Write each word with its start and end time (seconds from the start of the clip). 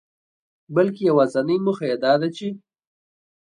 بلکي 0.75 1.01
يوازنۍ 1.09 1.57
موخه 1.65 1.85
يې 1.91 1.95
داده 2.03 2.29
چي 2.37 2.47